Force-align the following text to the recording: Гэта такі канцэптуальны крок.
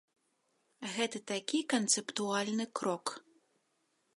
Гэта 0.93 1.17
такі 1.31 1.59
канцэптуальны 1.73 2.65
крок. 2.81 3.05